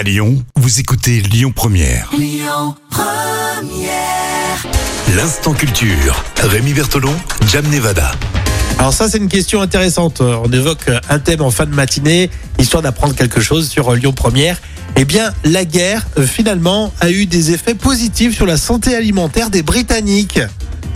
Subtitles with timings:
[0.00, 2.10] À Lyon, vous écoutez Lyon Première.
[5.14, 6.24] L'instant culture.
[6.38, 7.12] Rémi Bertolon,
[7.46, 8.10] Jam Nevada.
[8.78, 10.22] Alors ça, c'est une question intéressante.
[10.22, 14.58] On évoque un thème en fin de matinée, histoire d'apprendre quelque chose sur Lyon Première.
[14.96, 19.50] Eh bien, la guerre, euh, finalement, a eu des effets positifs sur la santé alimentaire
[19.50, 20.40] des Britanniques.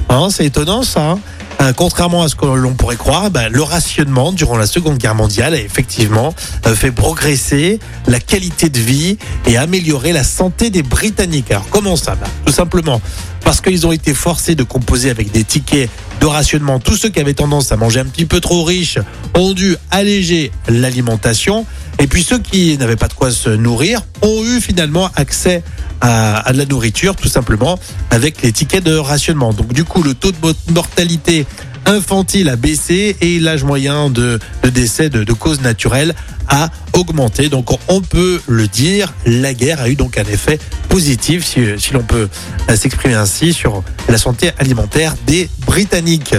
[0.09, 1.19] Hein, c'est étonnant ça.
[1.65, 5.15] Euh, contrairement à ce que l'on pourrait croire, ben, le rationnement durant la Seconde Guerre
[5.15, 6.35] mondiale a effectivement
[6.67, 9.17] euh, fait progresser la qualité de vie
[9.47, 11.51] et améliorer la santé des Britanniques.
[11.51, 13.01] Alors comment ça Ben, Tout simplement
[13.45, 15.89] parce qu'ils ont été forcés de composer avec des tickets
[16.21, 16.81] de rationnement.
[16.81, 18.99] Tous ceux qui avaient tendance à manger un petit peu trop riche
[19.35, 21.67] ont dû alléger l'alimentation.
[21.99, 25.63] Et puis ceux qui n'avaient pas de quoi se nourrir ont eu finalement accès
[26.05, 27.79] à, de la nourriture, tout simplement,
[28.11, 29.53] avec les tickets de rationnement.
[29.53, 31.47] Donc du coup, le taux de mo- mortalité
[31.87, 36.15] infantile a baissé et l'âge moyen de, de décès de, de causes naturelles
[36.49, 37.49] a augmenté.
[37.49, 41.93] Donc on peut le dire, la guerre a eu donc un effet positif, si, si
[41.93, 42.29] l'on peut
[42.69, 46.35] euh, s'exprimer ainsi, sur la santé alimentaire des Britanniques.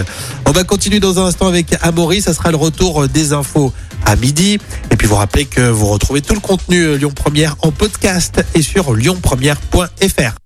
[0.46, 3.72] On va continuer dans un instant avec Amaury, ça sera le retour des infos
[4.04, 4.58] à midi.
[4.90, 8.44] Et puis vous rappelez que vous retrouvez tout le contenu euh, Lyon Première en podcast
[8.54, 10.45] et sur lyonpremière.fr.